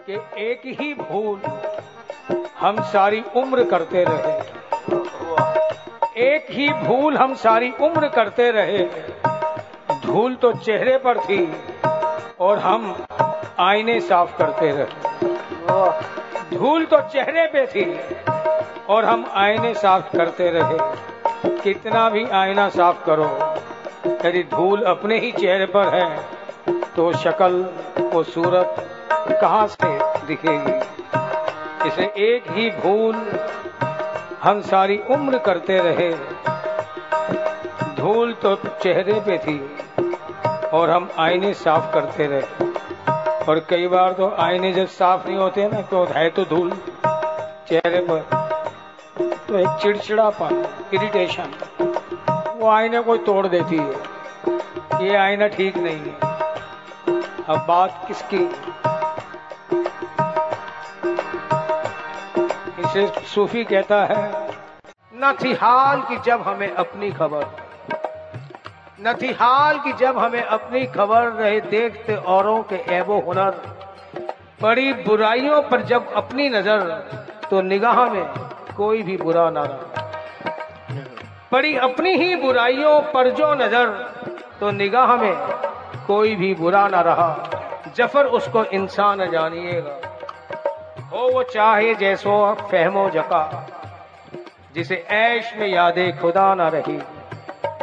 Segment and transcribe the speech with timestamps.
[0.00, 1.40] कि एक ही भूल
[2.60, 4.32] हम सारी उम्र करते रहे।
[6.26, 8.84] एक ही भूल हम सारी उम्र करते रहे।
[10.04, 11.40] धूल तो चेहरे पर थी
[12.40, 12.94] और हम
[13.58, 17.84] आईने साफ़ करते रहे। धूल तो चेहरे पे थी
[18.88, 20.78] और हम आईने साफ़ करते रहे।
[21.62, 23.30] कितना भी आईना साफ़ करो,
[24.26, 27.64] यदि धूल अपने ही चेहरे पर है तो शक्ल,
[28.04, 29.88] वो सूरत कहाँ से
[30.26, 30.76] दिखेगी।
[31.88, 33.14] इसे एक ही भूल
[34.42, 36.10] हम सारी उम्र करते रहे।
[37.96, 39.58] धूल तो चेहरे पे थी
[40.72, 42.64] और हम आईने साफ़ करते रहे।
[43.44, 46.70] और कई बार तो आईने जब साफ़ नहीं होते ना तो है तो धूल
[47.68, 48.20] चेहरे पर।
[49.48, 51.54] तो एक चिड़चिड़ापन इरिटेशन
[52.56, 56.14] वो आईने को तोड़ देती है। ये आईना ठीक नहीं है।
[57.48, 58.38] अब बात किसकी?
[62.96, 64.18] इसे सूफी कहता है
[65.14, 67.44] न थी हाल की जब हमें अपनी खबर
[69.00, 73.50] न थी हाल की जब हमें अपनी खबर रहे देखते औरों के ऐबो हुनर,
[74.62, 76.80] पड़ी बुराइयों पर जब अपनी नज़र
[77.50, 78.24] तो निगाह में
[78.76, 80.04] कोई भी बुरा ना रहा।
[81.52, 83.86] पड़ी अपनी ही बुराइयों पर जो नज़र
[84.60, 85.34] तो निगाह में
[86.06, 87.30] कोई भी बुरा ना रहा।
[87.96, 90.05] ज़फ़र उसको इंसान जानिएगा।
[91.12, 93.42] हो वो चाहे जैसो फहमो जका।
[94.74, 96.98] जिसे ऐश में यादें खुदा ना रही,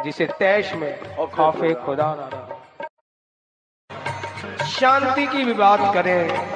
[0.03, 2.57] जिसे तैश में और खाफे खुदा ना रहा।
[4.65, 6.49] शांति की भी बात करें,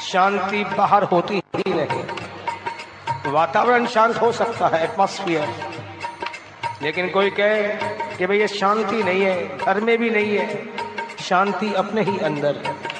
[0.00, 5.48] शांति बाहर होती ही नहीं। वातावरण शांत हो सकता है एटमॉस्फियर
[6.82, 7.68] लेकिन कोई कहे
[8.16, 10.68] कि भाई ये शांति नहीं है, घर में भी नहीं है,
[11.20, 12.93] शांति अपने ही अंदर है।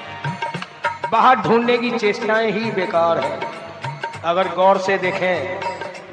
[1.11, 3.41] बाहर ढूँढने की चेष्टाएँ ही बेकार है।
[4.25, 5.61] अगर गौर से देखें,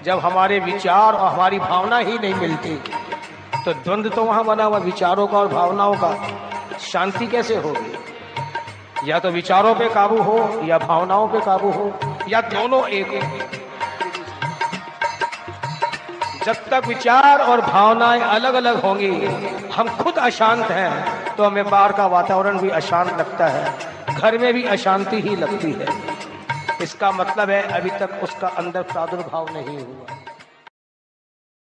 [0.04, 2.76] जब हमारे विचार और हमारी भावना ही नहीं मिलती
[3.66, 9.10] तो द्वंद्व तो वहाँ बना हुआ विचारों का और भावनाओं का। शांति कैसे होगी?
[9.10, 11.92] या तो विचारों पे काबू हो, या भावनाओं पे काबू हो,
[12.30, 13.38] या दोनों एक हो।
[16.46, 19.12] जब तक विचार और भावनाएँ अलग अलग होंगी,
[19.74, 23.91] हम खुद अशांत हैं तो हमें बाहर का वातावरण भी अशांत लगता है।
[24.22, 25.88] घर में भी अशांति ही लगती है।
[26.82, 30.21] इसका मतलब है अभी तक उसका अंदर प्रादुर्भाव नहीं हुआ।